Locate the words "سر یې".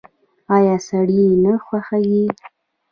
0.87-1.27